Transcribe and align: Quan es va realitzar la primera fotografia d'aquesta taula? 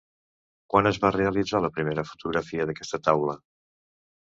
Quan 0.73 0.89
es 0.91 0.99
va 1.03 1.11
realitzar 1.17 1.61
la 1.67 1.71
primera 1.77 2.07
fotografia 2.13 2.69
d'aquesta 2.71 3.03
taula? 3.11 3.39